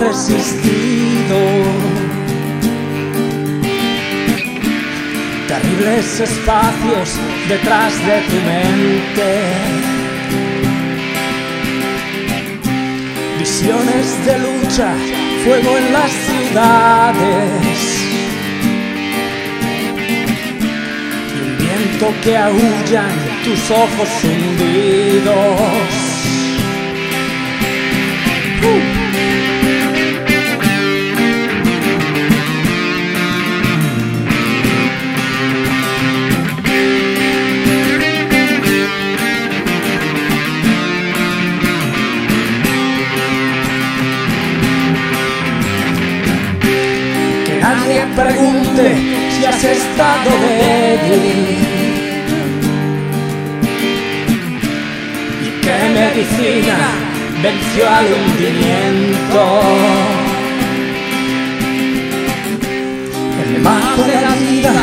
[0.00, 1.38] resistido.
[5.46, 7.10] Terribles espacios
[7.48, 9.28] detrás de tu mente.
[13.38, 14.94] Visiones de lucha,
[15.44, 17.78] fuego en las ciudades.
[21.28, 23.04] Y un viento que aúlla
[23.44, 26.11] tus ojos hundidos.
[47.82, 48.96] Nadie pregunte
[49.30, 51.58] si has estado débil.
[55.46, 56.78] Y qué medicina
[57.42, 59.42] venció al hundimiento.
[63.44, 64.74] El mapa de la vida,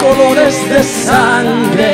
[0.00, 1.92] colores de sangre.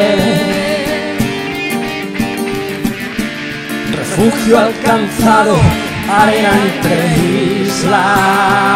[3.97, 5.57] Refugio alcanzado,
[6.09, 6.97] arena entre
[7.65, 8.68] islas.